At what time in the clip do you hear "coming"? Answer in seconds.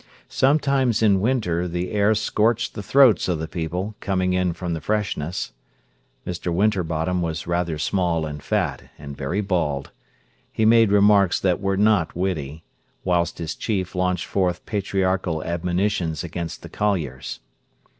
3.99-4.33